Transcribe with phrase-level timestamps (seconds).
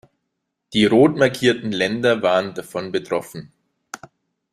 [0.73, 3.53] Die rot markierten Länder waren davon betroffen.